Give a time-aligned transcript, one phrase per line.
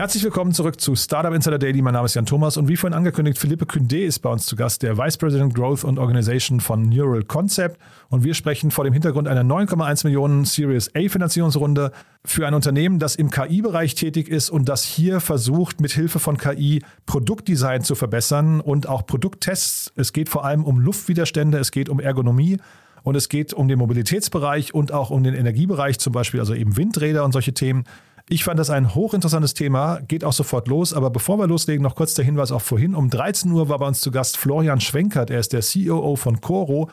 [0.00, 1.82] Herzlich willkommen zurück zu Startup Insider Daily.
[1.82, 4.56] Mein Name ist Jan Thomas und wie vorhin angekündigt, Philippe Kündé ist bei uns zu
[4.56, 7.78] Gast, der Vice President Growth und Organization von Neural Concept.
[8.08, 11.92] Und wir sprechen vor dem Hintergrund einer 9,1 Millionen Series A Finanzierungsrunde
[12.24, 16.38] für ein Unternehmen, das im KI-Bereich tätig ist und das hier versucht, mit Hilfe von
[16.38, 19.92] KI Produktdesign zu verbessern und auch Produkttests.
[19.96, 22.56] Es geht vor allem um Luftwiderstände, es geht um Ergonomie.
[23.02, 26.76] Und es geht um den Mobilitätsbereich und auch um den Energiebereich, zum Beispiel also eben
[26.76, 27.84] Windräder und solche Themen.
[28.32, 30.94] Ich fand das ein hochinteressantes Thema, geht auch sofort los.
[30.94, 32.94] Aber bevor wir loslegen, noch kurz der Hinweis auch vorhin.
[32.94, 35.30] Um 13 Uhr war bei uns zu Gast Florian Schwenkert.
[35.30, 36.88] Er ist der COO von Coro.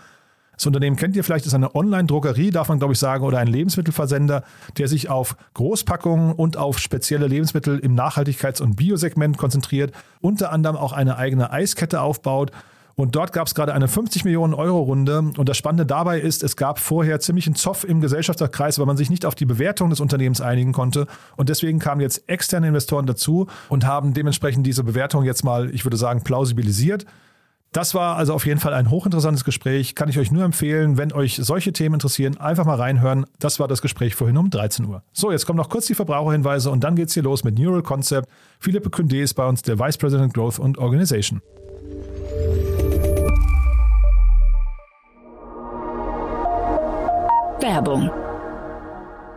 [0.56, 3.46] Das Unternehmen kennt ihr vielleicht, ist eine Online-Drogerie, darf man glaube ich sagen, oder ein
[3.46, 4.44] Lebensmittelversender,
[4.80, 10.76] der sich auf Großpackungen und auf spezielle Lebensmittel im Nachhaltigkeits- und Biosegment konzentriert, unter anderem
[10.76, 12.52] auch eine eigene Eiskette aufbaut
[13.00, 15.20] und dort gab es gerade eine 50 Millionen Euro Runde.
[15.20, 19.12] Und das Spannende dabei ist, es gab vorher ziemlichen Zoff im Gesellschafterkreis, weil man sich
[19.12, 21.06] nicht auf die Bewertung des Unternehmens einigen konnte.
[21.36, 25.86] Und deswegen kamen jetzt externe Investoren dazu und haben dementsprechend diese Bewertung jetzt mal, ich
[25.86, 27.06] würde sagen, plausibilisiert.
[27.72, 29.94] Das war also auf jeden Fall ein hochinteressantes Gespräch.
[29.94, 33.28] Kann ich euch nur empfehlen, wenn euch solche Themen interessieren, einfach mal reinhören.
[33.38, 35.04] Das war das Gespräch vorhin um 13 Uhr.
[35.14, 38.28] So, jetzt kommen noch kurz die Verbraucherhinweise und dann geht's hier los mit Neural Concept.
[38.60, 41.44] Philippe Kündé ist bei uns der Vice President Growth und Organization.
[47.68, 48.08] Werbung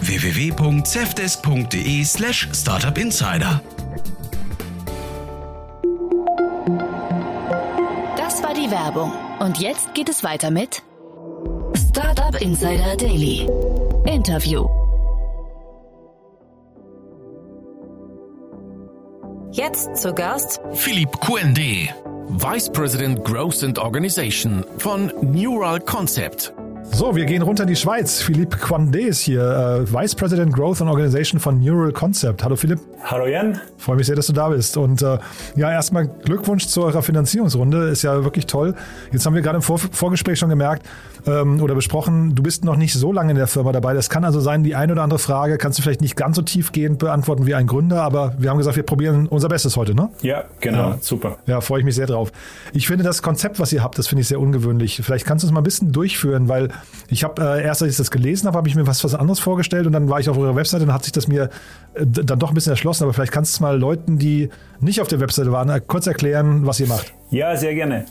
[0.00, 3.60] www.cevdesk.de slash startupinsider.
[8.16, 9.12] Das war die Werbung.
[9.40, 10.82] Und jetzt geht es weiter mit
[11.90, 13.48] Startup Insider Daily.
[14.06, 14.68] Interview.
[19.52, 21.88] Jetzt zu Gast Philippe Quende,
[22.28, 26.52] Vice President Growth and Organization von Neural Concept.
[26.92, 28.20] So, wir gehen runter in die Schweiz.
[28.20, 32.42] Philippe Quandé ist hier, äh, Vice President Growth and Organization von Neural Concept.
[32.42, 32.80] Hallo Philipp.
[33.04, 33.60] Hallo Jan.
[33.78, 34.76] Freue mich sehr, dass du da bist.
[34.76, 35.18] Und äh,
[35.56, 37.88] ja, erstmal Glückwunsch zu eurer Finanzierungsrunde.
[37.88, 38.74] Ist ja wirklich toll.
[39.12, 40.84] Jetzt haben wir gerade im Vor Vorgespräch schon gemerkt
[41.26, 43.94] ähm, oder besprochen, du bist noch nicht so lange in der Firma dabei.
[43.94, 46.42] Das kann also sein, die eine oder andere Frage kannst du vielleicht nicht ganz so
[46.42, 50.10] tiefgehend beantworten wie ein Gründer, aber wir haben gesagt, wir probieren unser Bestes heute, ne?
[50.22, 50.90] Ja, genau.
[50.90, 50.98] Ja.
[51.00, 51.38] Super.
[51.46, 52.32] Ja, freue ich mich sehr drauf.
[52.72, 55.00] Ich finde das Konzept, was ihr habt, das finde ich sehr ungewöhnlich.
[55.02, 56.68] Vielleicht kannst du es mal ein bisschen durchführen, weil
[57.08, 59.40] ich habe äh, erst, als ich das gelesen habe, habe ich mir was, was anderes
[59.40, 61.50] vorgestellt und dann war ich auf eurer Webseite und hat sich das mir
[61.94, 63.04] äh, dann doch ein bisschen erschlossen.
[63.04, 66.06] Aber vielleicht kannst du es mal Leuten, die nicht auf der Webseite waren, äh, kurz
[66.06, 67.12] erklären, was ihr macht.
[67.30, 68.06] Ja, sehr gerne.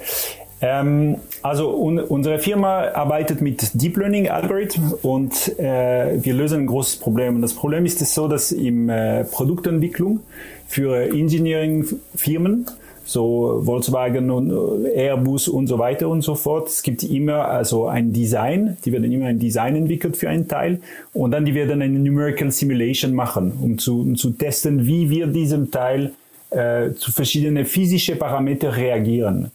[0.62, 6.68] Ähm, also un unsere Firma arbeitet mit Deep Learning Algorithmen und äh, wir lösen ein
[6.68, 7.36] großes Problem.
[7.36, 10.20] Und das Problem ist es so, dass im äh, Produktentwicklung
[10.68, 12.66] für Engineering-Firmen
[13.10, 16.68] so Volkswagen und äh, Airbus und so weiter und so fort.
[16.68, 20.80] Es gibt immer also ein Design, die werden immer ein Design entwickelt für einen Teil
[21.14, 25.26] und dann die werden eine Numerical Simulation machen, um zu, um zu testen, wie wir
[25.26, 26.12] diesem Teil
[26.52, 29.52] äh, zu verschiedenen physischen Parametern reagieren.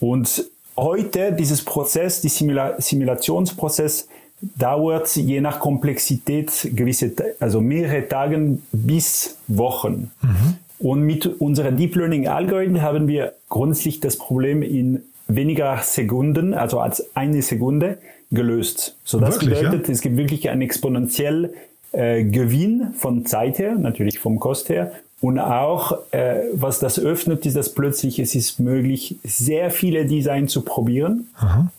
[0.00, 0.46] Und
[0.76, 4.08] heute dieses Prozess, die Simula Simulationsprozess
[4.40, 10.10] dauert je nach Komplexität gewisse, also mehrere Tagen bis Wochen.
[10.22, 10.65] Mhm.
[10.78, 16.80] Und mit unseren Deep Learning Algorithmen haben wir grundsätzlich das Problem in weniger Sekunden, also
[16.80, 17.98] als eine Sekunde,
[18.30, 18.96] gelöst.
[19.04, 19.94] So das wirklich, bedeutet, ja?
[19.94, 21.54] es gibt wirklich einen exponentiell
[21.92, 24.92] äh, Gewinn von Zeit her, natürlich vom Kost her.
[25.20, 30.46] Und auch, äh, was das öffnet, ist, dass plötzlich es ist möglich, sehr viele Design
[30.46, 31.28] zu probieren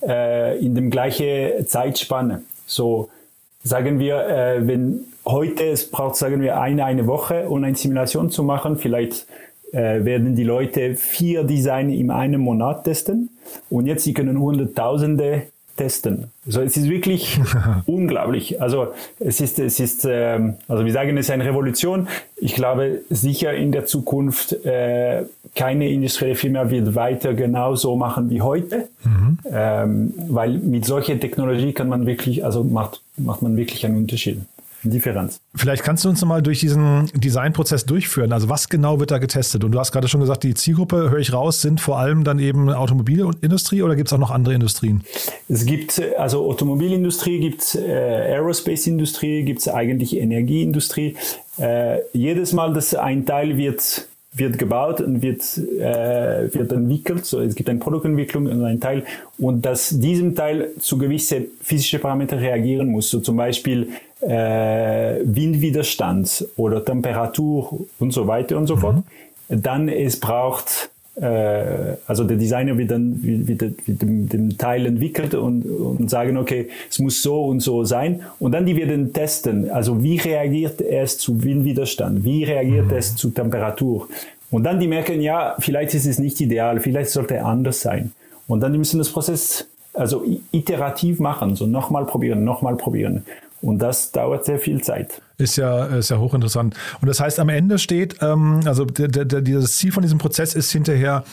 [0.08, 2.42] äh, in dem gleichen Zeitspanne.
[2.66, 3.10] So
[3.68, 8.32] sagen wir, äh, wenn heute es braucht, sagen wir, eine, eine Woche, um eine Simulation
[8.32, 8.78] zu machen.
[8.78, 9.28] Vielleicht
[9.72, 13.30] äh, werden die Leute vier Design in einem Monat testen.
[13.70, 15.44] Und jetzt, sie können Hunderttausende
[15.78, 16.26] testen.
[16.46, 17.40] Also es ist wirklich
[17.86, 18.62] unglaublich.
[18.62, 22.08] Also es ist, es ist, ähm, also wir sagen, es ist eine Revolution.
[22.36, 25.24] Ich glaube sicher in der Zukunft äh,
[25.56, 29.40] keine industrielle Firma wird weiter genauso machen wie heute, mhm.
[29.52, 34.40] ähm, weil mit solcher Technologie kann man wirklich, also macht macht man wirklich einen Unterschied.
[34.90, 35.40] Differenz.
[35.56, 38.34] Vielleicht kannst du uns nochmal durch diesen Designprozess durchführen.
[38.34, 39.64] Also was genau wird da getestet?
[39.64, 42.40] Und du hast gerade schon gesagt, die Zielgruppe, höre ich raus, sind vor allem dann
[42.40, 45.04] eben Automobilindustrie oder gibt es auch noch andere Industrien?
[45.50, 51.16] Es gibt also Automobilindustrie, gibt es äh, Aerospace-Industrie, gibt es eigentlich Energieindustrie.
[51.60, 54.08] Äh, jedes Mal, dass ein Teil wird
[54.38, 57.26] wird gebaut und wird, äh, wird entwickelt.
[57.26, 59.04] So, es gibt eine Produktentwicklung und ein Teil
[59.38, 63.10] und dass diesem Teil zu gewissen physischen Parametern reagieren muss.
[63.10, 63.90] So zum Beispiel
[64.22, 68.80] äh, Windwiderstand oder Temperatur und so weiter und so mhm.
[68.80, 68.96] fort.
[69.50, 75.34] Dann es braucht äh, also der Designer wird dann wird, wird dem, dem, Teil entwickelt
[75.34, 78.22] und, und sagen, okay, es muss so und so sein.
[78.40, 82.98] Und dann die werden testen, also wie reagiert es zu Windwiderstand, wie reagiert mhm.
[82.98, 84.08] es zu Temperatur.
[84.52, 88.12] Und dann die merken, ja, vielleicht ist es nicht ideal, vielleicht sollte er anders sein.
[88.48, 93.26] Und dann die müssen das Prozess also iterativ machen, so nochmal probieren, nochmal probieren.
[93.62, 95.22] Und das dauert sehr viel Zeit.
[95.38, 96.76] Ist ja, ist ja hochinteressant.
[97.02, 101.24] Und das heißt, am Ende steht, ähm, also dieses Ziel von diesem Prozess ist hinterher,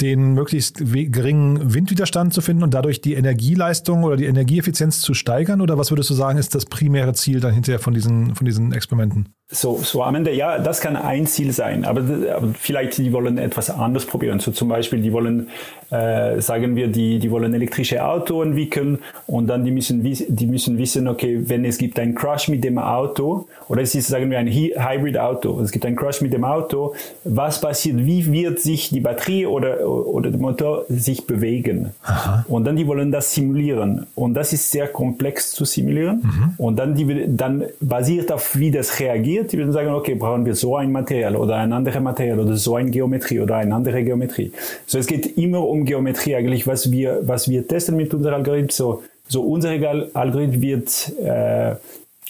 [0.00, 5.60] den möglichst geringen Windwiderstand zu finden und dadurch die Energieleistung oder die Energieeffizienz zu steigern?
[5.60, 8.72] Oder was würdest du sagen, ist das primäre Ziel dann hinterher von diesen, von diesen
[8.72, 9.28] Experimenten?
[9.54, 12.00] So, so am Ende, ja, das kann ein Ziel sein, aber,
[12.34, 14.40] aber vielleicht die wollen etwas anderes probieren.
[14.40, 15.48] So zum Beispiel, die wollen,
[15.90, 20.78] äh, sagen wir, die, die wollen elektrische Auto entwickeln und dann die müssen, die müssen
[20.78, 24.38] wissen, okay, wenn es gibt einen Crash mit dem Auto oder es ist, sagen wir,
[24.38, 26.94] ein Hybrid Auto, es gibt einen Crash mit dem Auto,
[27.24, 31.90] was passiert, wie wird sich die Batterie oder, oder der Motor sich bewegen?
[32.04, 32.46] Aha.
[32.48, 36.54] Und dann die wollen das simulieren und das ist sehr komplex zu simulieren mhm.
[36.56, 40.44] und dann die, dann basiert auf wie das reagiert, interessiert, die würden sagen, okay, brauchen
[40.44, 44.02] wir so ein Material oder ein anderes Material oder so eine Geometrie oder eine andere
[44.02, 44.52] Geometrie.
[44.86, 48.76] So, es geht immer um Geometrie eigentlich, was wir, was wir testen mit unserem Algorithmus.
[48.76, 49.70] So, so unser
[50.14, 51.74] Algorithmus wird äh,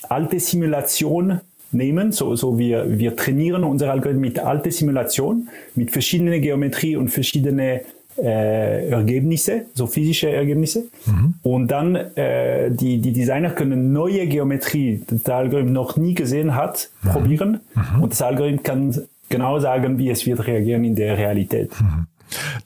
[0.08, 1.40] alte Simulation
[1.72, 2.12] nehmen.
[2.12, 7.80] So, so wir, wir trainieren unser Algorithmus mit alte Simulation, mit verschiedenen Geometrie und verschiedenen
[8.18, 10.84] äh, Ergebnisse, so physische Ergebnisse.
[11.06, 11.34] Mhm.
[11.42, 16.54] Und dann äh, die, die Designer können neue Geometrie, die der Algorithmus noch nie gesehen
[16.54, 17.08] hat, mhm.
[17.10, 17.60] probieren.
[17.74, 18.02] Mhm.
[18.02, 21.70] Und das Algorithmus kann genau sagen, wie es wird reagieren in der Realität.
[21.80, 22.06] Mhm.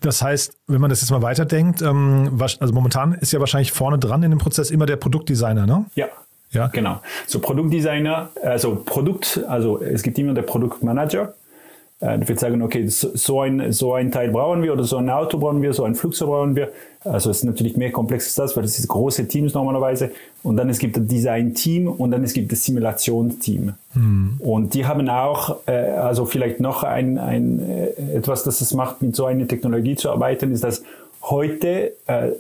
[0.01, 3.99] Das heißt, wenn man das jetzt mal weiterdenkt, ähm, also momentan ist ja wahrscheinlich vorne
[3.99, 5.87] dran in dem Prozess immer der Produktdesigner, ne?
[5.95, 6.07] Ja.
[6.53, 6.69] Ja.
[6.69, 7.01] Genau.
[7.27, 11.35] So Produktdesigner, also Produkt, also es gibt immer der Produktmanager,
[12.01, 15.39] äh, willst sagen, okay, so ein, so ein Teil brauchen wir oder so ein Auto
[15.39, 16.71] brauchen wir, so ein Flugzeug brauchen wir.
[17.05, 20.11] Also es ist natürlich mehr komplex als das, weil es ist große Teams normalerweise.
[20.43, 23.75] Und dann es gibt das Design-Team und dann es gibt das Simulationsteam.
[23.95, 24.35] Mhm.
[24.41, 29.01] Und die haben auch, äh, also vielleicht noch ein, ein äh, etwas, das es macht,
[29.01, 30.83] mit so einer Technologie zu arbeiten, ist, dass
[31.23, 32.33] heute äh,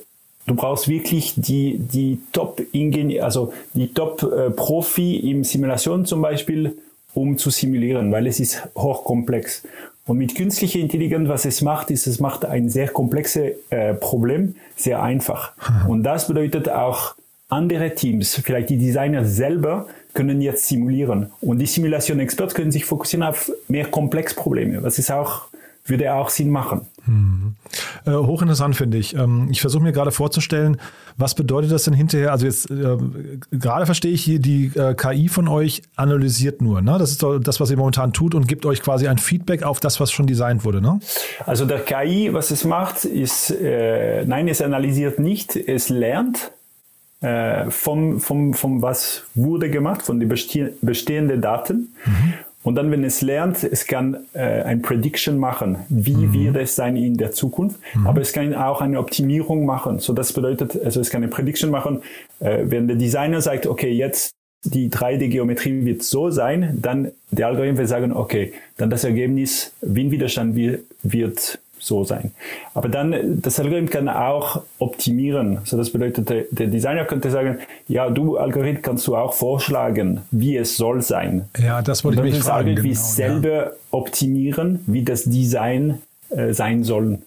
[0.46, 6.76] du brauchst wirklich die, die Top-Ingenieur, also die Top-Profi im Simulation zum Beispiel,
[7.16, 9.62] um zu simulieren, weil es ist hochkomplex.
[10.06, 14.54] Und mit künstlicher Intelligenz, was es macht, ist, es macht ein sehr komplexes äh, Problem
[14.76, 15.52] sehr einfach.
[15.88, 17.14] Und das bedeutet auch,
[17.48, 21.30] andere Teams, vielleicht die Designer selber, können jetzt simulieren.
[21.40, 25.42] Und die Simulation-Experten können sich fokussieren auf mehr Komplexprobleme, was ist auch
[25.86, 26.82] würde auch Sinn machen.
[27.04, 27.54] Hm.
[28.04, 29.14] Äh, hochinteressant finde ich.
[29.14, 30.78] Ähm, ich versuche mir gerade vorzustellen,
[31.16, 32.32] was bedeutet das denn hinterher?
[32.32, 32.96] Also jetzt äh,
[33.52, 36.82] gerade verstehe ich hier, die äh, KI von euch analysiert nur.
[36.82, 36.96] Ne?
[36.98, 40.00] Das ist das, was ihr momentan tut und gibt euch quasi ein Feedback auf das,
[40.00, 40.80] was schon designt wurde.
[40.80, 41.00] Ne?
[41.44, 46.50] Also der KI, was es macht, ist, äh, nein, es analysiert nicht, es lernt
[47.20, 51.94] äh, vom, vom, vom was wurde gemacht, von den bestehenden Daten.
[52.04, 52.34] Mhm.
[52.66, 56.34] Und dann, wenn es lernt, es kann äh, ein Prediction machen, wie mhm.
[56.34, 58.08] wird es sein in der Zukunft, mhm.
[58.08, 60.00] aber es kann auch eine Optimierung machen.
[60.00, 62.02] So das bedeutet, also es kann eine Prediction machen,
[62.40, 64.32] äh, wenn der Designer sagt, okay, jetzt
[64.64, 70.56] die 3D-Geometrie wird so sein, dann der Algorithmus wird sagen, okay, dann das Ergebnis, Windwiderstand
[70.56, 72.32] wird so sein.
[72.74, 75.58] Aber dann, das Algorithmus kann auch optimieren.
[75.64, 80.56] So, das bedeutet, der, Designer könnte sagen, ja, du Algorithmus kannst du auch vorschlagen, wie
[80.56, 81.48] es soll sein.
[81.58, 82.74] Ja, das wollte ich mich fragen.
[82.74, 83.70] Genau, wie selber ja.
[83.90, 87.18] optimieren, wie das Design äh, sein soll.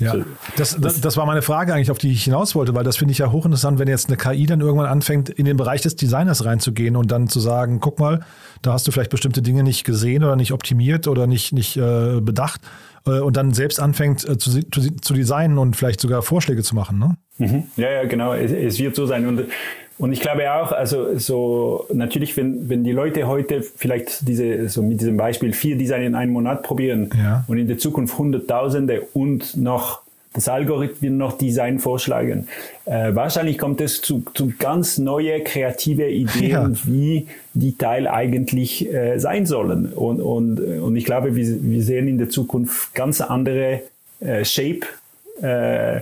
[0.00, 0.16] Ja,
[0.56, 3.12] das, das, das war meine Frage eigentlich, auf die ich hinaus wollte, weil das finde
[3.12, 6.44] ich ja hochinteressant, wenn jetzt eine KI dann irgendwann anfängt, in den Bereich des Designers
[6.44, 8.20] reinzugehen und dann zu sagen, guck mal,
[8.62, 12.20] da hast du vielleicht bestimmte Dinge nicht gesehen oder nicht optimiert oder nicht, nicht äh,
[12.20, 12.62] bedacht
[13.06, 16.74] äh, und dann selbst anfängt äh, zu, zu, zu, designen und vielleicht sogar Vorschläge zu
[16.74, 16.98] machen.
[16.98, 17.16] Ne?
[17.38, 17.64] Mhm.
[17.76, 18.32] Ja, ja, genau.
[18.32, 19.26] Es, es, wird so sein.
[19.26, 19.46] Und,
[20.00, 24.82] und ich glaube auch, also so natürlich, wenn, wenn die Leute heute vielleicht diese, so
[24.82, 27.44] mit diesem Beispiel vier Design in einem Monat probieren ja.
[27.48, 30.00] und in der Zukunft Hunderttausende und noch
[30.32, 32.48] das Algorithmen noch Design vorschlagen.
[32.86, 36.70] Äh, wahrscheinlich kommt es zu, zu ganz neue kreative Ideen, ja.
[36.84, 39.92] wie die Teile eigentlich äh, sein sollen.
[39.92, 43.82] Und, und, und ich glaube, wir, wir sehen in der Zukunft ganz andere
[44.20, 44.80] äh, Shape
[45.42, 46.00] äh,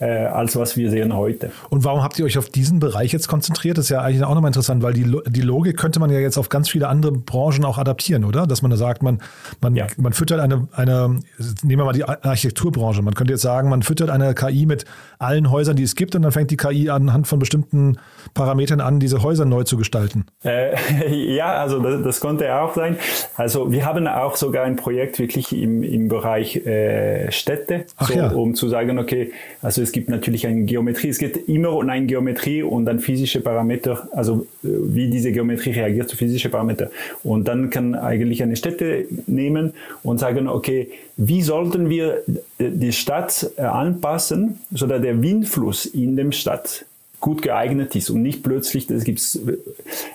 [0.00, 1.50] äh, als was wir sehen heute.
[1.70, 3.78] Und warum habt ihr euch auf diesen Bereich jetzt konzentriert?
[3.78, 6.38] Das ist ja eigentlich auch nochmal interessant, weil die, die Logik könnte man ja jetzt
[6.38, 8.46] auf ganz viele andere Branchen auch adaptieren, oder?
[8.46, 9.20] Dass man da sagt, man,
[9.60, 9.86] man, ja.
[9.96, 11.20] man füttert eine, eine,
[11.62, 14.84] nehmen wir mal die Architekturbranche, man könnte jetzt sagen, man füttert eine KI mit
[15.18, 17.98] allen Häusern, die es gibt und dann fängt die KI anhand von bestimmten
[18.34, 20.26] Parametern an, diese Häuser neu zu gestalten.
[20.44, 20.76] Äh,
[21.36, 22.96] ja, also das, das konnte auch sein.
[23.36, 28.28] Also wir haben auch sogar ein Projekt wirklich im, im Bereich äh, Städte, so, ja.
[28.30, 31.08] um zu sagen, okay, also es gibt natürlich eine Geometrie.
[31.08, 35.70] Es geht immer um eine Geometrie und dann physische Parameter, also äh, wie diese Geometrie
[35.70, 36.88] reagiert zu physischen Parametern.
[37.24, 42.22] Und dann kann eigentlich eine Städte nehmen und sagen, okay, wie sollten wir
[42.58, 46.84] die Stadt äh, anpassen, sodass der Windfluss in dem Stadt
[47.20, 49.38] gut geeignet ist und nicht plötzlich, das gibt's,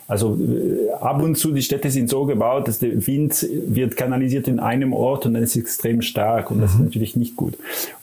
[0.07, 4.47] also äh, ab und zu die Städte sind so gebaut, dass der Wind wird kanalisiert
[4.47, 6.61] in einem Ort und dann ist es extrem stark und mhm.
[6.61, 6.85] das ist mhm.
[6.85, 7.57] natürlich nicht gut.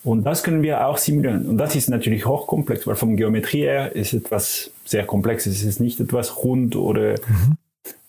[0.04, 3.94] Und das können wir auch simulieren und das ist natürlich hochkomplex, weil vom Geometrie her
[3.94, 7.56] ist etwas sehr komplex, es ist nicht etwas rund oder mhm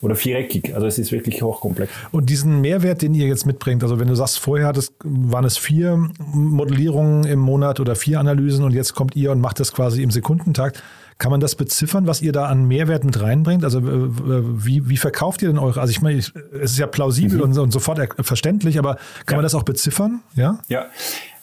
[0.01, 0.73] oder viereckig.
[0.73, 1.91] Also es ist wirklich hochkomplex.
[2.11, 5.57] Und diesen Mehrwert, den ihr jetzt mitbringt, also wenn du sagst, vorher hattest, waren es
[5.57, 10.01] vier Modellierungen im Monat oder vier Analysen und jetzt kommt ihr und macht das quasi
[10.03, 10.81] im Sekundentakt.
[11.19, 13.63] Kann man das beziffern, was ihr da an Mehrwert mit reinbringt?
[13.63, 15.79] Also äh, wie, wie verkauft ihr denn eure?
[15.79, 17.43] Also ich meine, es ist ja plausibel mhm.
[17.43, 18.95] und, und, sofort verständlich, aber
[19.27, 19.35] kann ja.
[19.35, 20.21] man das auch beziffern?
[20.33, 20.57] Ja.
[20.67, 20.87] Ja.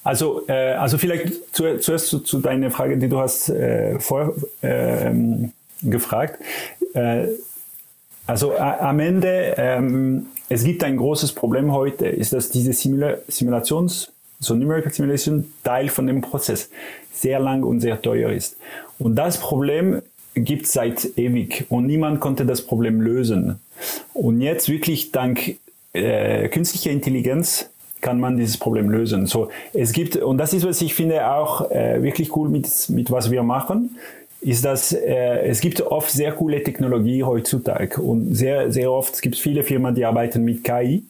[0.02, 4.32] Also, äh, also vielleicht zu, zuerst zu, zu deiner Frage, die du hast äh, vorher
[4.62, 5.12] äh,
[5.82, 6.40] gefragt.
[6.94, 7.28] Äh,
[8.28, 14.12] also am Ende, ähm, es gibt ein großes Problem heute, ist, dass diese Simula Simulations,
[14.38, 16.68] so Numerical Simulation, Teil von dem Prozess
[17.10, 18.58] sehr lang und sehr teuer ist.
[18.98, 20.02] Und das Problem
[20.34, 23.60] gibt es seit ewig und niemand konnte das Problem lösen.
[24.12, 25.56] Und jetzt wirklich dank
[25.94, 27.70] äh, künstlicher Intelligenz
[28.02, 29.24] kann man dieses Problem lösen.
[29.24, 33.10] So, es gibt, und das ist, was ich finde, auch äh, wirklich cool mit, mit
[33.10, 33.96] was wir machen
[34.40, 39.20] ist, dass äh, es gibt oft sehr coole Technologie heutzutage und sehr, sehr oft es
[39.20, 41.04] gibt viele Firmen, die arbeiten mit KI,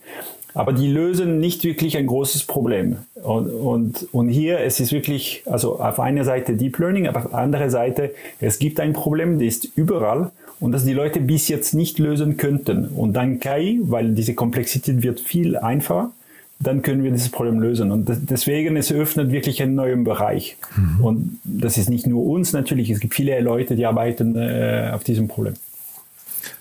[0.54, 2.96] aber die lösen nicht wirklich ein großes Problem.
[3.14, 7.30] Und, und, und hier es ist wirklich, also auf einer Seite Deep Learning, aber auf
[7.30, 11.48] der anderen Seite, es gibt ein Problem, das ist überall und das die Leute bis
[11.48, 12.86] jetzt nicht lösen könnten.
[12.88, 16.12] Und dann KI, weil diese Komplexität wird viel einfacher,
[16.60, 17.92] dann können wir dieses Problem lösen.
[17.92, 20.56] Und deswegen, es öffnet wirklich einen neuen Bereich.
[20.76, 21.04] Mhm.
[21.04, 25.04] Und das ist nicht nur uns natürlich, es gibt viele Leute, die arbeiten äh, auf
[25.04, 25.54] diesem Problem.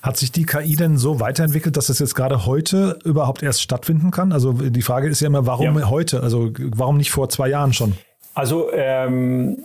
[0.01, 4.11] Hat sich die KI denn so weiterentwickelt, dass es jetzt gerade heute überhaupt erst stattfinden
[4.11, 4.31] kann?
[4.31, 5.89] Also die Frage ist ja immer, warum ja.
[5.89, 6.21] heute?
[6.21, 7.93] Also warum nicht vor zwei Jahren schon?
[8.35, 9.57] Also ähm,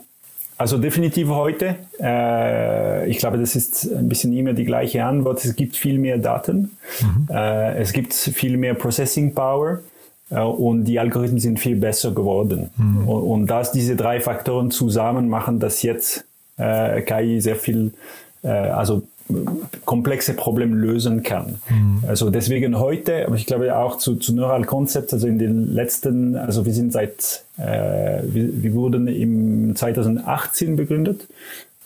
[0.57, 1.75] also definitiv heute.
[1.99, 5.43] Äh, ich glaube, das ist ein bisschen immer die gleiche Antwort.
[5.43, 6.77] Es gibt viel mehr Daten.
[7.01, 7.27] Mhm.
[7.29, 9.81] Äh, es gibt viel mehr Processing Power
[10.41, 12.69] und die Algorithmen sind viel besser geworden.
[12.77, 13.07] Mhm.
[13.07, 16.25] Und, und dass diese drei Faktoren zusammen machen, dass jetzt
[16.57, 17.91] äh, KI sehr viel,
[18.43, 19.03] äh, also
[19.85, 21.55] komplexe Probleme lösen kann.
[21.69, 22.03] Mhm.
[22.07, 26.35] Also deswegen heute, aber ich glaube auch zu, zu Neural Concepts, also in den letzten,
[26.35, 31.27] also wir sind seit, äh, wir, wir wurden im 2018 begründet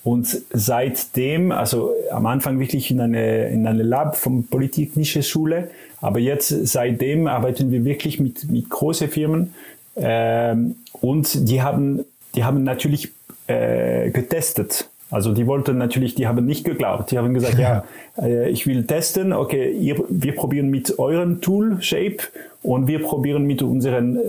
[0.03, 5.69] und seitdem, also am Anfang wirklich in eine, in eine Lab von Politik-Nische Schule,
[6.01, 9.53] aber jetzt seitdem arbeiten wir wirklich mit, mit großen Firmen
[9.95, 13.11] ähm, und die haben, die haben natürlich
[13.47, 14.89] äh, getestet.
[15.09, 17.11] Also die wollten natürlich, die haben nicht geglaubt.
[17.11, 17.85] Die haben gesagt, ja,
[18.21, 22.17] äh, ich will testen, okay, ihr, wir probieren mit eurem Tool Shape
[22.61, 24.21] und wir probieren mit unseren, äh,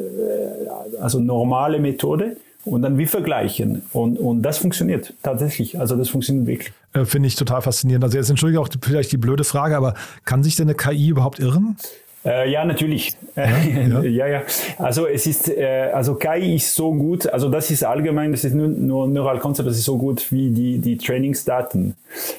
[1.00, 2.36] also normale Methode
[2.68, 3.82] und dann wir vergleichen.
[3.92, 5.78] Und, und das funktioniert tatsächlich.
[5.78, 6.72] Also das funktioniert wirklich.
[6.92, 8.04] Äh, Finde ich total faszinierend.
[8.04, 9.94] Also jetzt entschuldige auch vielleicht die blöde Frage, aber
[10.24, 11.76] kann sich denn eine KI überhaupt irren?
[12.24, 13.12] Äh, ja, natürlich.
[13.36, 14.00] Ja, ja.
[14.02, 14.42] ja, ja.
[14.78, 18.54] Also es ist, äh, also KI ist so gut, also das ist allgemein, das ist
[18.54, 21.94] nur, nur Neural Concept, das ist so gut wie die, die Trainingsdaten.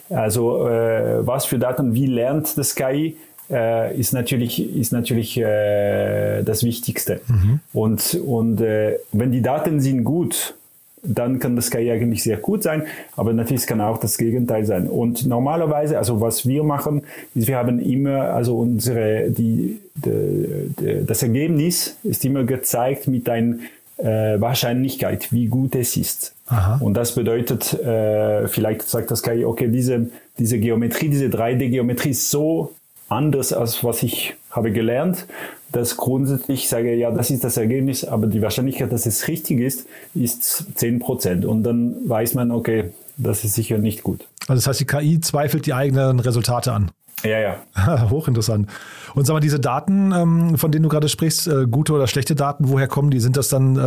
[0.10, 3.18] Also äh, was für Daten, wie lernt das KI?
[3.50, 7.22] Äh, ist natürlich, ist natürlich äh, das Wichtigste.
[7.28, 7.60] Mhm.
[7.74, 10.56] Und, und äh, wenn die Daten sind gut,
[11.02, 12.84] dann kann das KI eigentlich sehr gut sein,
[13.16, 14.88] aber natürlich kann auch das Gegenteil sein.
[14.88, 17.04] Und normalerweise, also was wir machen,
[17.36, 23.30] ist, wir haben immer, also unsere, die, die, die das Ergebnis ist immer gezeigt mit
[23.30, 23.56] einer
[23.98, 26.34] äh, Wahrscheinlichkeit, wie gut es ist.
[26.48, 26.78] Aha.
[26.82, 32.30] Und das bedeutet, äh, vielleicht sagt das KI, okay, diese, diese Geometrie, diese 3D-Geometrie ist
[32.30, 32.74] so
[33.10, 35.26] anders als was ich habe gelernt,
[35.72, 39.60] dass grundsätzlich ich sage, ja, das ist das Ergebnis, aber die Wahrscheinlichkeit, dass es richtig
[39.60, 41.46] ist, ist 10 Prozent.
[41.46, 42.86] Und dann weiß man, okay,
[43.18, 44.26] das ist sicher nicht gut.
[44.48, 46.92] Also das heißt, die KI zweifelt die eigenen Resultate an.
[47.24, 48.10] Ja, ja.
[48.10, 48.70] Hochinteressant.
[49.16, 52.36] Und sag mal, diese Daten, ähm, von denen du gerade sprichst, äh, gute oder schlechte
[52.36, 53.20] Daten, woher kommen die?
[53.20, 53.80] Sind das dann, äh,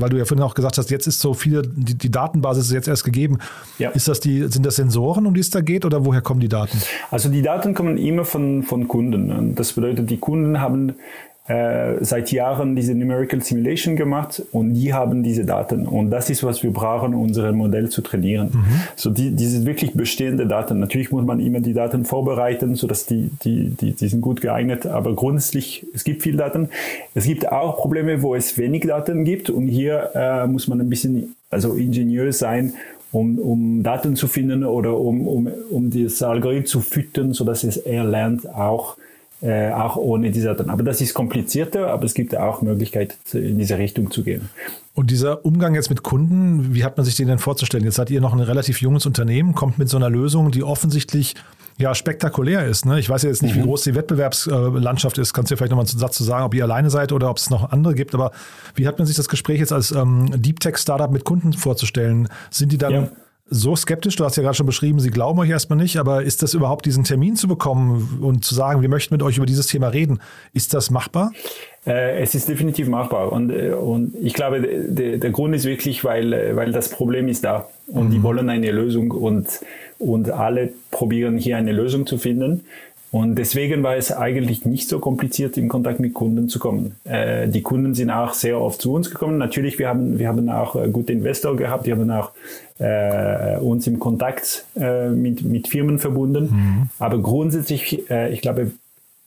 [0.00, 2.72] weil du ja vorhin auch gesagt hast, jetzt ist so viele, die, die Datenbasis ist
[2.72, 3.38] jetzt erst gegeben.
[3.78, 3.90] Ja.
[3.90, 6.48] Ist das die, sind das Sensoren, um die es da geht, oder woher kommen die
[6.48, 6.80] Daten?
[7.10, 9.54] Also die Daten kommen immer von, von Kunden.
[9.54, 10.94] Das bedeutet, die Kunden haben
[11.50, 15.84] äh, seit Jahren diese Numerical Simulation gemacht und die haben diese Daten.
[15.84, 18.50] Und das ist, was wir brauchen, um unser Modell zu trainieren.
[18.52, 18.82] Mhm.
[18.94, 20.78] So die, diese wirklich bestehende Daten.
[20.78, 24.86] Natürlich muss man immer die Daten vorbereiten, sodass die, die, die, die sind gut geeignet.
[24.86, 26.68] Aber grundsätzlich, es gibt viel Daten.
[27.16, 29.50] Es gibt auch Probleme, wo es wenig Daten gibt.
[29.50, 32.74] Und hier äh, muss man ein bisschen, also ingeniös sein,
[33.10, 37.76] um, um Daten zu finden oder um, um, um das Algorithmus zu füttern, sodass es
[37.76, 38.96] eher lernt, auch
[39.42, 40.70] äh, auch ohne diese Daten.
[40.70, 44.50] Aber das ist komplizierter, aber es gibt auch Möglichkeiten, in diese Richtung zu gehen.
[44.94, 47.84] Und dieser Umgang jetzt mit Kunden, wie hat man sich den denn vorzustellen?
[47.84, 51.36] Jetzt seid ihr noch ein relativ junges Unternehmen, kommt mit so einer Lösung, die offensichtlich
[51.78, 52.84] ja spektakulär ist.
[52.84, 53.00] Ne?
[53.00, 53.60] Ich weiß ja jetzt nicht, mhm.
[53.60, 55.32] wie groß die Wettbewerbslandschaft ist.
[55.32, 57.48] Kannst du vielleicht nochmal einen Satz zu sagen, ob ihr alleine seid oder ob es
[57.48, 58.14] noch andere gibt.
[58.14, 58.32] Aber
[58.74, 62.28] wie hat man sich das Gespräch jetzt als ähm, Deep Tech Startup mit Kunden vorzustellen?
[62.50, 63.08] Sind die dann ja
[63.50, 64.16] so skeptisch?
[64.16, 66.86] Du hast ja gerade schon beschrieben, Sie glauben euch erstmal nicht, aber ist das überhaupt
[66.86, 70.20] diesen Termin zu bekommen und zu sagen, wir möchten mit euch über dieses Thema reden?
[70.52, 71.32] Ist das machbar?
[71.86, 76.04] Äh, es ist definitiv machbar und, äh, und ich glaube, der, der Grund ist wirklich,
[76.04, 78.10] weil, äh, weil das Problem ist da und mhm.
[78.12, 79.46] die wollen eine Lösung und,
[79.98, 82.64] und alle probieren hier eine Lösung zu finden.
[83.12, 86.94] Und deswegen war es eigentlich nicht so kompliziert, in Kontakt mit Kunden zu kommen.
[87.04, 89.36] Äh, die Kunden sind auch sehr oft zu uns gekommen.
[89.36, 92.30] Natürlich, wir haben, wir haben auch äh, gute Investoren gehabt, die haben auch
[92.78, 96.44] äh, uns im Kontakt äh, mit, mit Firmen verbunden.
[96.52, 96.88] Mhm.
[97.00, 98.70] Aber grundsätzlich, äh, ich glaube,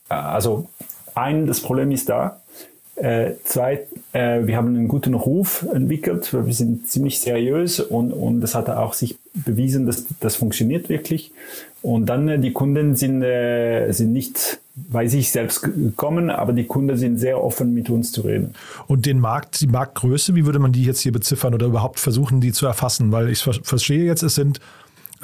[0.08, 0.68] also
[1.14, 2.40] ein, das Problem ist da.
[2.96, 8.12] Äh, zwei, äh, wir haben einen guten Ruf entwickelt, weil wir sind ziemlich seriös und,
[8.12, 11.32] und das hat auch sich bewiesen, dass das funktioniert wirklich.
[11.82, 16.64] Und dann äh, die Kunden sind, äh, sind nicht bei sich selbst gekommen, aber die
[16.64, 18.54] Kunden sind sehr offen, mit uns zu reden.
[18.86, 22.40] Und den Markt, die Marktgröße, wie würde man die jetzt hier beziffern oder überhaupt versuchen,
[22.40, 23.12] die zu erfassen?
[23.12, 24.60] Weil ich verstehe jetzt, es sind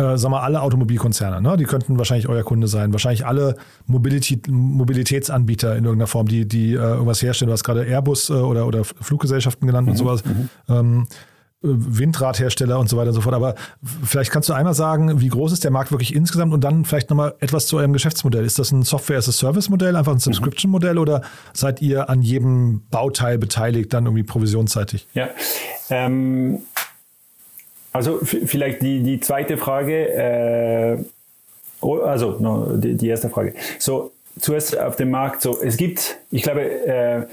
[0.00, 1.56] äh, sag mal, alle Automobilkonzerne, ne?
[1.56, 2.92] die könnten wahrscheinlich euer Kunde sein.
[2.92, 7.48] Wahrscheinlich alle Mobility, Mobilitätsanbieter in irgendeiner Form, die, die äh, irgendwas herstellen.
[7.48, 10.24] Du hast gerade Airbus äh, oder, oder Fluggesellschaften genannt mhm, und sowas.
[10.24, 10.48] Mhm.
[10.68, 11.06] Ähm,
[11.62, 13.34] Windradhersteller und so weiter und so fort.
[13.34, 16.86] Aber vielleicht kannst du einmal sagen, wie groß ist der Markt wirklich insgesamt und dann
[16.86, 18.46] vielleicht nochmal etwas zu eurem Geschäftsmodell.
[18.46, 20.20] Ist das ein Software-as-a-Service-Modell, einfach ein.
[20.20, 21.20] Subscription-Modell oder
[21.52, 25.06] seid ihr an jedem Bauteil beteiligt, dann irgendwie provisionsseitig?
[25.12, 25.28] Ja,
[25.90, 26.60] ähm,
[27.92, 30.98] also vielleicht die, die zweite Frage, äh,
[31.80, 33.54] oh, also no, die, die erste Frage.
[33.78, 37.26] So, zuerst auf dem Markt, so es gibt, ich glaube, äh,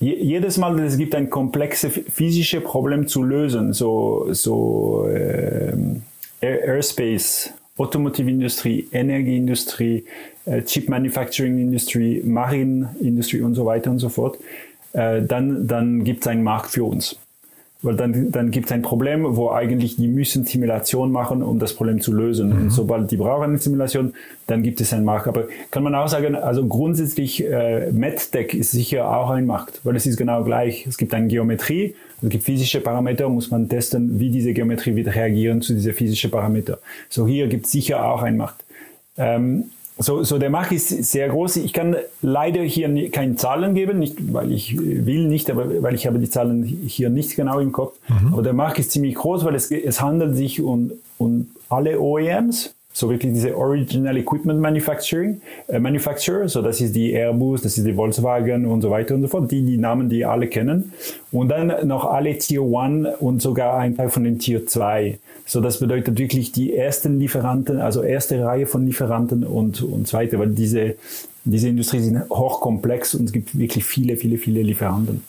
[0.00, 5.74] jedes Mal, es gibt ein komplexes physisches Problem zu lösen, so, so äh,
[6.40, 10.04] Airspace, Automotive-Industrie, Energieindustrie,
[10.46, 14.38] äh, Chip Manufacturing Industry, Marine Industry und so weiter und so fort,
[14.94, 17.19] äh, dann, dann gibt es einen Markt für uns.
[17.82, 21.72] Weil dann, dann gibt es ein Problem, wo eigentlich die müssen Simulation machen, um das
[21.72, 22.50] Problem zu lösen.
[22.50, 22.62] Mhm.
[22.62, 24.12] Und sobald die brauchen eine Simulation,
[24.46, 25.28] dann gibt es einen Markt.
[25.28, 29.96] Aber kann man auch sagen, also grundsätzlich äh, MedTech ist sicher auch ein Markt, weil
[29.96, 30.86] es ist genau gleich.
[30.86, 35.14] Es gibt eine Geometrie, es gibt physische Parameter, muss man testen, wie diese Geometrie wird
[35.14, 36.76] reagieren zu diesen physischen Parametern.
[37.08, 38.62] So hier gibt es sicher auch einen Markt.
[39.16, 41.56] Ähm, so, so der Markt ist sehr groß.
[41.56, 46.06] Ich kann leider hier keine Zahlen geben, nicht weil ich will nicht, aber weil ich
[46.06, 47.98] habe die Zahlen hier nicht genau im Kopf.
[48.08, 48.32] Mhm.
[48.32, 52.74] Aber der Markt ist ziemlich groß, weil es, es handelt sich um, um alle OEMs
[52.92, 57.86] so wirklich diese Original Equipment Manufacturing, äh, Manufacturer, so das ist die Airbus, das ist
[57.86, 60.92] die Volkswagen und so weiter und so fort, die, die Namen, die alle kennen.
[61.30, 65.18] Und dann noch alle Tier 1 und sogar ein Teil von den Tier 2.
[65.46, 70.38] So das bedeutet wirklich die ersten Lieferanten, also erste Reihe von Lieferanten und, und zweite,
[70.38, 70.96] weil diese,
[71.44, 75.22] diese Industrie sind hochkomplex und es gibt wirklich viele, viele, viele Lieferanten.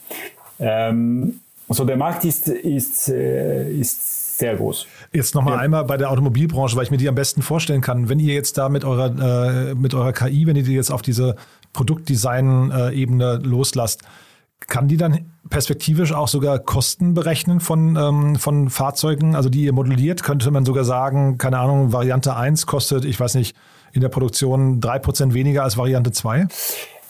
[0.60, 4.88] Ähm, so der Markt ist, ist, äh, ist sehr groß.
[5.14, 5.60] Jetzt nochmal ja.
[5.60, 8.10] einmal bei der Automobilbranche, weil ich mir die am besten vorstellen kann.
[8.10, 11.02] Wenn ihr jetzt da mit eurer, äh, mit eurer KI, wenn ihr die jetzt auf
[11.02, 11.36] diese
[11.74, 14.04] Produktdesign-Ebene loslasst,
[14.68, 19.74] kann die dann perspektivisch auch sogar Kosten berechnen von, ähm, von Fahrzeugen, also die ihr
[19.74, 20.24] modelliert?
[20.24, 23.56] Könnte man sogar sagen, keine Ahnung, Variante 1 kostet, ich weiß nicht,
[23.92, 26.48] in der Produktion 3% weniger als Variante 2?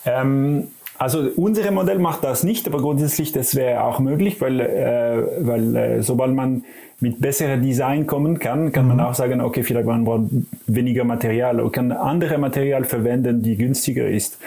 [0.05, 0.67] Ähm,
[1.01, 5.75] also unser Modell macht das nicht, aber grundsätzlich das wäre auch möglich, weil, äh, weil
[5.75, 6.63] äh, sobald man
[6.99, 8.97] mit besserem Design kommen kann, kann mhm.
[8.97, 10.25] man auch sagen, okay, vielleicht man braucht
[10.67, 14.37] weniger Material oder kann andere Material verwenden, die günstiger ist.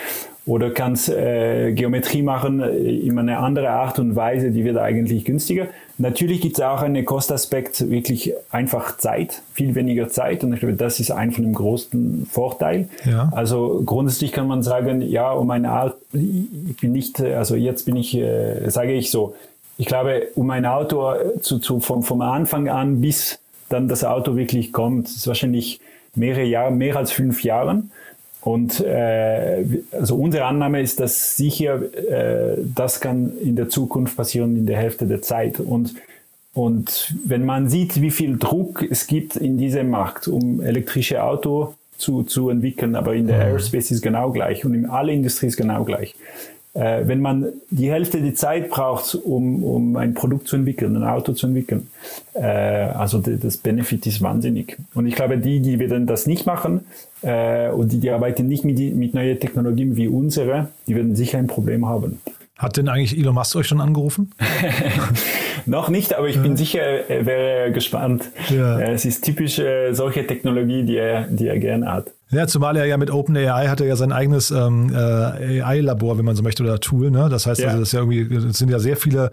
[0.46, 5.24] Oder kannst äh, Geometrie machen äh, in eine andere Art und Weise, die wird eigentlich
[5.24, 5.68] günstiger.
[5.96, 10.74] Natürlich gibt es auch einen Kostaspekt, wirklich einfach Zeit, viel weniger Zeit und ich glaube,
[10.74, 12.88] das ist ein von dem großen Vorteil.
[13.04, 13.30] Ja.
[13.32, 17.96] Also grundsätzlich kann man sagen, ja, um ein Auto, ich bin nicht, also jetzt bin
[17.96, 19.34] ich, äh, sage ich so,
[19.78, 24.04] ich glaube, um ein Auto äh, zu, zu, vom, vom Anfang an bis dann das
[24.04, 25.80] Auto wirklich kommt, ist wahrscheinlich
[26.14, 27.90] mehrere Jahre, mehr als fünf Jahren.
[28.44, 34.54] Und äh, also unsere Annahme ist, dass sicher äh, das kann in der Zukunft passieren
[34.56, 35.60] in der Hälfte der Zeit.
[35.60, 35.94] Und,
[36.52, 41.74] und wenn man sieht, wie viel Druck es gibt in diesem Markt, um elektrische Auto
[41.96, 43.42] zu, zu entwickeln, aber in der mhm.
[43.44, 46.14] Aerospace ist genau gleich und in aller Industrie ist genau gleich
[46.74, 51.04] äh, wenn man die Hälfte der Zeit braucht, um, um ein Produkt zu entwickeln, ein
[51.04, 51.88] Auto zu entwickeln,
[52.34, 54.76] äh, also das Benefit ist wahnsinnig.
[54.94, 56.80] Und ich glaube, die, die werden das nicht machen
[57.22, 61.38] äh, und die, die arbeiten nicht mit, mit neuen Technologien wie unsere, die werden sicher
[61.38, 62.20] ein Problem haben.
[62.56, 64.32] Hat denn eigentlich Elon Musk euch schon angerufen?
[65.66, 68.30] Noch nicht, aber ich bin sicher, er wäre gespannt.
[68.48, 68.78] Ja.
[68.80, 72.12] Es ist typisch äh, solche Technologie, die er, die er gerne hat.
[72.34, 76.24] Ja, zumal er ja mit OpenAI hat er ja sein eigenes ähm, äh, AI-Labor, wenn
[76.24, 77.10] man so möchte, oder Tool.
[77.10, 77.28] Ne?
[77.28, 77.68] Das heißt, ja.
[77.68, 79.30] also, das, ja irgendwie, das sind ja sehr viele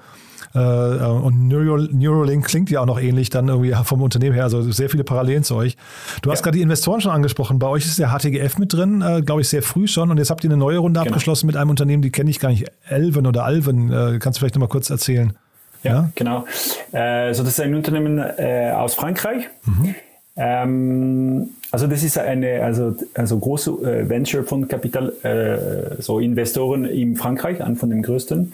[0.53, 4.69] äh, und Neural, Neuralink klingt ja auch noch ähnlich dann irgendwie vom Unternehmen her, also
[4.71, 5.77] sehr viele Parallelen zu euch.
[6.21, 6.43] Du hast ja.
[6.43, 7.59] gerade die Investoren schon angesprochen.
[7.59, 10.11] Bei euch ist der HTGF mit drin, äh, glaube ich, sehr früh schon.
[10.11, 11.09] Und jetzt habt ihr eine neue Runde genau.
[11.09, 13.91] abgeschlossen mit einem Unternehmen, die kenne ich gar nicht, Elven oder Alven.
[13.91, 15.33] Äh, kannst du vielleicht noch mal kurz erzählen?
[15.83, 16.11] Ja, ja?
[16.15, 16.45] genau.
[16.91, 19.47] Äh, so das ist ein Unternehmen äh, aus Frankreich.
[19.65, 19.95] Mhm.
[20.37, 26.85] Ähm, also das ist eine also also große äh, Venture von Kapital äh, so Investoren
[26.85, 28.53] in Frankreich, an von den größten.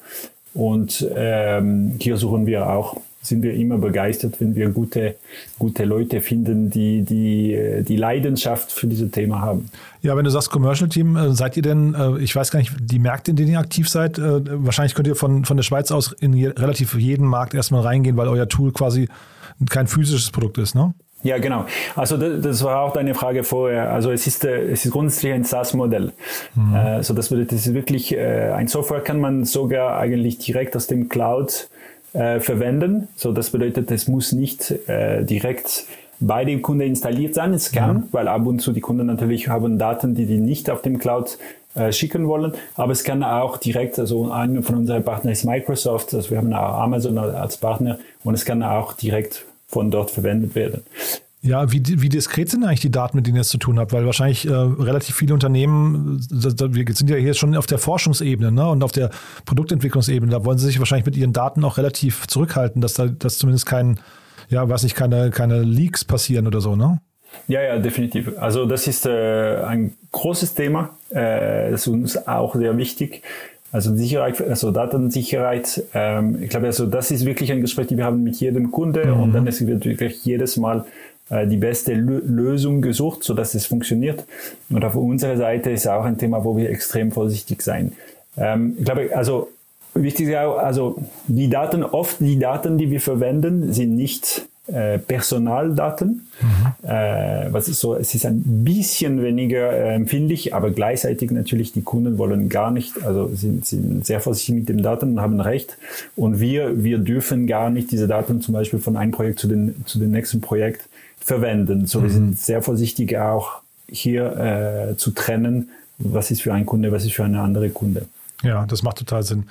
[0.55, 5.16] und ähm, hier suchen wir auch sind wir immer begeistert, wenn wir gute,
[5.59, 9.68] gute Leute finden, die, die die Leidenschaft für dieses Thema haben.
[10.03, 12.72] Ja, wenn du sagst Commercial Team, äh, seid ihr denn, äh, ich weiß gar nicht,
[12.81, 15.90] die Märkte, in denen ihr aktiv seid, äh, wahrscheinlich könnt ihr von, von der Schweiz
[15.90, 19.09] aus in relativ jeden Markt erstmal reingehen, weil euer Tool quasi
[19.68, 20.94] kein physisches Produkt ist, ne?
[21.22, 21.64] Ja, genau.
[21.96, 23.92] Also das, das, war auch deine Frage vorher.
[23.92, 26.12] Also es ist, äh, es ist grundsätzlich ein SaaS-Modell.
[26.54, 26.74] Mhm.
[26.74, 30.76] Äh, so das bedeutet, es ist wirklich äh, ein Software kann man sogar eigentlich direkt
[30.76, 31.68] aus dem Cloud
[32.12, 33.09] äh, verwenden.
[33.16, 35.87] So das bedeutet, es muss nicht direkt
[36.20, 37.52] bei dem Kunde installiert sein.
[37.52, 38.04] Es kann, mhm.
[38.12, 41.38] weil ab und zu die Kunden natürlich haben Daten, die die nicht auf dem Cloud
[41.90, 42.54] schicken wollen.
[42.74, 46.52] Aber es kann auch direkt, also einer von unseren Partnern ist Microsoft, also wir haben
[46.52, 50.83] auch Amazon als Partner und es kann auch direkt von dort verwendet werden.
[51.40, 53.92] Ja, wie, wie diskret sind eigentlich die Daten, mit denen ihr es zu tun habt?
[53.92, 58.68] Weil wahrscheinlich äh, relativ viele Unternehmen, wir sind ja hier schon auf der Forschungsebene ne?
[58.68, 59.11] und auf der
[59.44, 63.38] Produktentwicklungsebene, da wollen sie sich wahrscheinlich mit ihren Daten auch relativ zurückhalten, dass da dass
[63.38, 64.00] zumindest kein,
[64.48, 67.00] ja, weiß nicht, keine, keine Leaks passieren oder so, ne?
[67.46, 68.33] Ja, ja, definitiv.
[68.38, 70.96] Also das ist äh, ein großes Thema.
[71.11, 73.22] Äh, das ist uns auch sehr wichtig.
[73.70, 78.04] Also Sicherheit, also Datensicherheit, ähm, ich glaube, also das ist wirklich ein Gespräch, die wir
[78.04, 79.20] haben mit jedem Kunde mhm.
[79.20, 80.87] und dann ist wird wirklich jedes Mal
[81.28, 84.24] äh, die beste L Lösung gesucht, so dass es funktioniert.
[84.70, 87.92] Und auf unserer Seite ist auch ein Thema, wo wir extrem vorsichtig sein.
[88.38, 89.48] Ähm, ich glaube, also
[89.92, 94.98] wichtig ist auch, also die Daten, oft die Daten, die wir verwenden, sind nicht äh,
[94.98, 96.28] Personaldaten.
[96.40, 96.88] Mhm.
[96.88, 101.83] Äh, was ist so, es ist ein bisschen weniger äh, empfindlich, aber gleichzeitig natürlich die
[101.83, 105.76] Kunden wollen gar nicht, also sind, sind sehr vorsichtig mit den Daten und haben recht.
[106.16, 109.85] Und wir, wir dürfen gar nicht diese Daten zum Beispiel von einem Projekt zu den,
[109.87, 111.87] zu dem nächsten Projekt verwenden.
[111.87, 112.02] So, mhm.
[112.04, 117.04] wir sind sehr vorsichtig auch hier äh, zu trennen, was ist für ein Kunde, was
[117.04, 118.07] ist für eine andere Kunde.
[118.42, 119.44] Ja, das macht total Sinn.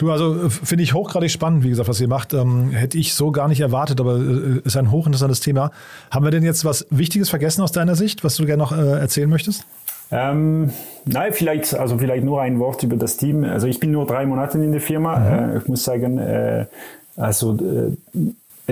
[0.00, 2.32] Du, also äh, finde ich hochgradig spannend, wie gesagt, was ihr macht.
[2.32, 5.72] Ähm, hätte ich so gar nicht erwartet, aber äh, ist ein hochinteressantes Thema.
[6.10, 8.98] Haben wir denn jetzt was Wichtiges vergessen aus deiner Sicht, was du gerne noch äh,
[8.98, 9.66] erzählen möchtest?
[10.10, 10.70] Ähm,
[11.04, 13.44] nein, vielleicht, also vielleicht nur ein Wort über das Team.
[13.44, 15.18] Also ich bin nur drei Monate in der Firma.
[15.18, 15.26] Mhm.
[15.26, 16.64] Äh, ich muss sagen, äh,
[17.16, 17.92] also äh,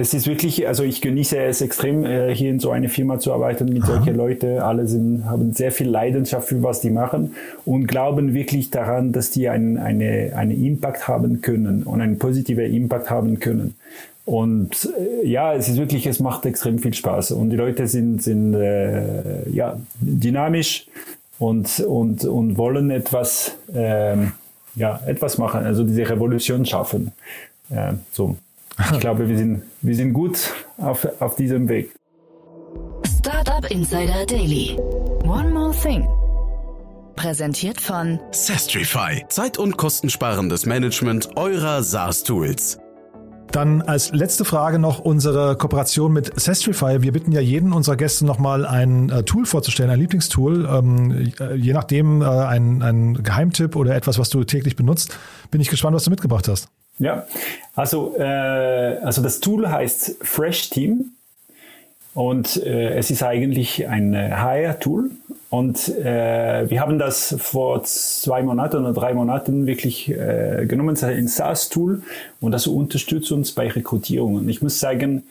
[0.01, 3.33] es ist wirklich, also ich genieße es extrem, äh, hier in so einer Firma zu
[3.33, 4.59] arbeiten mit solchen Leuten.
[4.59, 7.35] Alle sind, haben sehr viel Leidenschaft für was die machen
[7.65, 12.73] und glauben wirklich daran, dass die einen, eine, einen Impact haben können und einen positiven
[12.73, 13.75] Impact haben können.
[14.25, 17.33] Und äh, ja, es ist wirklich, es macht extrem viel Spaß.
[17.33, 20.87] Und die Leute sind, sind äh, ja, dynamisch
[21.39, 24.33] und, und, und wollen etwas, ähm,
[24.75, 27.13] ja, etwas machen, also diese Revolution schaffen.
[27.71, 28.37] Ja, so.
[28.79, 31.95] Ich glaube, wir sind, wir sind gut auf, auf diesem Weg.
[33.19, 34.77] Startup Insider Daily.
[35.25, 36.07] One more thing.
[37.17, 39.25] Präsentiert von Sestrify.
[39.29, 42.79] Zeit- und kostensparendes Management eurer SaaS-Tools.
[43.51, 47.03] Dann als letzte Frage noch unsere Kooperation mit Sestrify.
[47.03, 50.69] Wir bitten ja jeden unserer Gäste nochmal ein äh, Tool vorzustellen, ein Lieblingstool.
[50.71, 55.19] Ähm, äh, je nachdem äh, ein, ein Geheimtipp oder etwas, was du täglich benutzt.
[55.51, 56.69] Bin ich gespannt, was du mitgebracht hast.
[56.99, 57.27] Ja,
[57.77, 61.13] also, äh, also das Tool heißt Fresh Team
[62.15, 65.11] und äh, es ist eigentlich ein HR-Tool
[65.51, 71.03] und äh, wir haben das vor zwei Monaten oder drei Monaten wirklich äh, genommen, es
[71.03, 72.03] ist ein SaaS-Tool
[72.41, 74.35] und das unterstützt uns bei Rekrutierung.
[74.35, 75.23] Und ich muss sagen,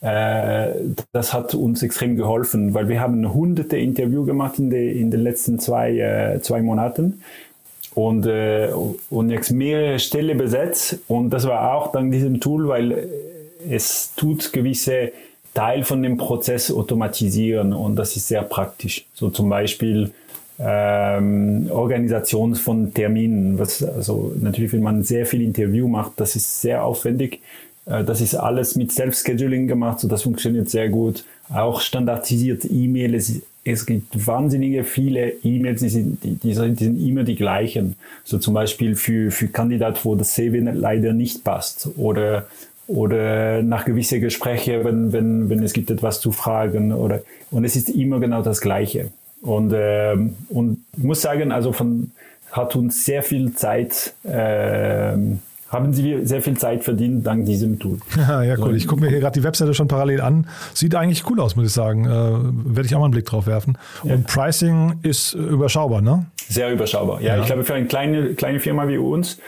[0.00, 0.70] äh,
[1.12, 5.20] das hat uns extrem geholfen, weil wir haben hunderte Interviews gemacht in, de, in den
[5.20, 7.20] letzten zwei, äh, zwei Monaten
[7.96, 8.68] und, äh,
[9.08, 10.98] und jetzt mehrere Stellen besetzt.
[11.08, 13.08] Und das war auch dank diesem Tool, weil
[13.68, 15.12] es tut gewisse
[15.54, 19.06] Teil von dem Prozess automatisieren und das ist sehr praktisch.
[19.14, 20.10] So zum Beispiel
[20.58, 23.58] ähm, Organisation von Terminen.
[23.58, 27.40] Was, also natürlich, wenn man sehr viel Interview macht, das ist sehr aufwendig.
[27.86, 31.24] Äh, das ist alles mit Self-Scheduling gemacht, so das funktioniert sehr gut.
[31.48, 37.34] Auch standardisierte E-Mails es gibt wahnsinnige viele E-Mails, die sind, die, die, sind, immer die
[37.34, 37.96] gleichen.
[38.24, 42.46] So zum Beispiel für, für Kandidat, wo das CV leider nicht passt oder,
[42.86, 47.74] oder nach gewissen Gesprächen, wenn, wenn, wenn es gibt etwas zu fragen oder, und es
[47.74, 49.10] ist immer genau das Gleiche.
[49.42, 52.12] Und, ähm, und muss sagen, also von,
[52.52, 57.98] hat uns sehr viel Zeit, ähm, haben Sie sehr viel Zeit verdient dank diesem Tool.
[58.16, 58.76] Ja, ja cool.
[58.76, 60.46] Ich gucke mir hier gerade die Webseite schon parallel an.
[60.74, 62.04] Sieht eigentlich cool aus, muss ich sagen.
[62.04, 63.78] Äh, Werde ich auch mal einen Blick drauf werfen.
[64.04, 64.14] Ja.
[64.14, 66.26] Und Pricing ist überschaubar, ne?
[66.48, 67.20] Sehr überschaubar.
[67.20, 67.40] Ja, ja.
[67.40, 69.38] ich glaube, für eine kleine, kleine Firma wie uns,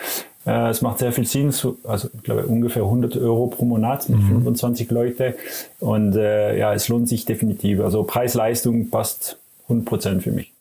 [0.47, 1.53] äh, es macht sehr viel Sinn.
[1.85, 4.29] Also, ich glaube, ungefähr 100 Euro pro Monat mit mhm.
[4.29, 5.35] 25 Leute.
[5.81, 7.81] Und äh, ja, es lohnt sich definitiv.
[7.81, 10.53] Also Preis-Leistung passt 100 Prozent für mich.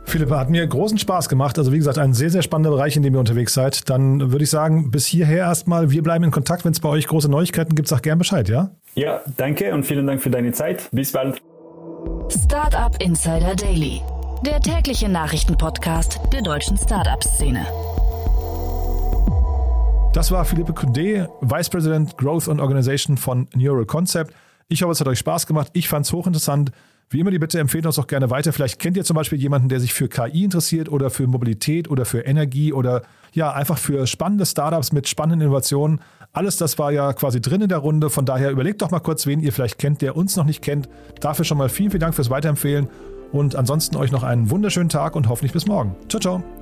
[0.04, 1.56] Philipp, hat mir großen Spaß gemacht.
[1.56, 3.88] Also wie gesagt, ein sehr, sehr spannender Bereich, in dem ihr unterwegs seid.
[3.88, 5.92] Dann würde ich sagen, bis hierher erstmal.
[5.92, 6.64] Wir bleiben in Kontakt.
[6.64, 8.72] Wenn es bei euch große Neuigkeiten gibt, sag gern Bescheid, ja?
[8.94, 10.88] Ja, danke und vielen Dank für deine Zeit.
[10.92, 11.40] Bis bald.
[12.28, 14.02] Startup Insider Daily,
[14.44, 17.66] der tägliche Nachrichtenpodcast der deutschen Startup-Szene.
[20.12, 24.34] Das war Philippe Coudé, Vice President Growth and Organization von Neural Concept.
[24.68, 25.68] Ich hoffe, es hat euch Spaß gemacht.
[25.72, 26.70] Ich fand es hochinteressant.
[27.12, 28.52] Wie immer die Bitte, empfehlt uns auch gerne weiter.
[28.52, 32.04] Vielleicht kennt ihr zum Beispiel jemanden, der sich für KI interessiert oder für Mobilität oder
[32.04, 36.00] für Energie oder ja, einfach für spannende Startups mit spannenden Innovationen.
[36.32, 38.08] Alles das war ja quasi drin in der Runde.
[38.08, 40.88] Von daher überlegt doch mal kurz, wen ihr vielleicht kennt, der uns noch nicht kennt.
[41.20, 42.88] Dafür schon mal vielen, vielen Dank fürs Weiterempfehlen.
[43.32, 45.94] Und ansonsten euch noch einen wunderschönen Tag und hoffentlich bis morgen.
[46.08, 46.61] Ciao, ciao.